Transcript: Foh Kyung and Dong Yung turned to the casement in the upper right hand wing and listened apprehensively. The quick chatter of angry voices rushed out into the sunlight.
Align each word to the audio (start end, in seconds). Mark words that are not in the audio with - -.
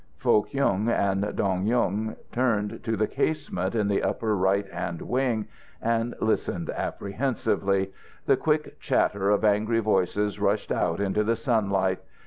Foh 0.17 0.41
Kyung 0.41 0.89
and 0.89 1.35
Dong 1.35 1.67
Yung 1.67 2.15
turned 2.31 2.83
to 2.83 2.97
the 2.97 3.05
casement 3.05 3.75
in 3.75 3.87
the 3.87 4.01
upper 4.01 4.35
right 4.35 4.67
hand 4.71 4.99
wing 5.03 5.47
and 5.79 6.15
listened 6.19 6.71
apprehensively. 6.71 7.93
The 8.25 8.35
quick 8.35 8.79
chatter 8.79 9.29
of 9.29 9.45
angry 9.45 9.79
voices 9.79 10.39
rushed 10.39 10.71
out 10.71 10.99
into 10.99 11.23
the 11.23 11.35
sunlight. 11.35 11.99